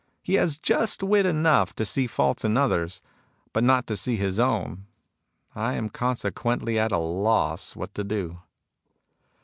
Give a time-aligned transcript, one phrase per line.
[0.23, 3.03] He has just wit enough to see faults in others,
[3.53, 4.87] but not to see his own.
[5.53, 8.39] I am consequently at a loss what to do."